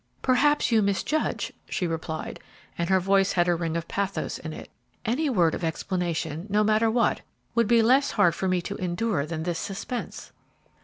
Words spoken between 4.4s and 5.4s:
it; "any